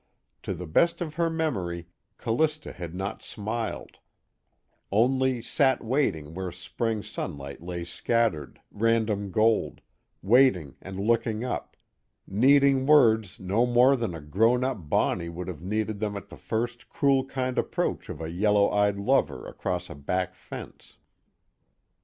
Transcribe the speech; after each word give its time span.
To 0.41 0.55
the 0.55 0.65
best 0.65 0.99
of 0.99 1.13
her 1.17 1.29
memory, 1.29 1.85
Callista 2.17 2.71
had 2.73 2.95
not 2.95 3.21
smiled; 3.21 3.99
only 4.91 5.43
sat 5.43 5.83
waiting 5.83 6.33
where 6.33 6.51
spring 6.51 7.03
sunlight 7.03 7.61
lay 7.61 7.83
scattered, 7.83 8.59
random 8.71 9.29
gold; 9.29 9.79
waiting 10.23 10.75
and 10.81 10.99
looking 10.99 11.43
up, 11.43 11.77
needing 12.25 12.87
words 12.87 13.39
no 13.39 13.67
more 13.67 13.95
than 13.95 14.15
a 14.15 14.21
grown 14.21 14.63
up 14.63 14.89
Bonnie 14.89 15.29
would 15.29 15.47
have 15.47 15.61
needed 15.61 15.99
them 15.99 16.17
at 16.17 16.29
the 16.29 16.35
first 16.37 16.89
cruel 16.89 17.23
kind 17.23 17.59
approach 17.59 18.09
of 18.09 18.19
a 18.21 18.31
yellow 18.31 18.71
eyed 18.71 18.97
lover 18.97 19.45
across 19.45 19.87
a 19.87 19.93
back 19.93 20.33
fence. 20.33 20.97